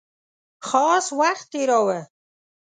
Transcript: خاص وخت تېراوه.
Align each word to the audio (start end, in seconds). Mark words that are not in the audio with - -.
خاص 0.69 1.05
وخت 1.19 1.45
تېراوه. 1.51 1.99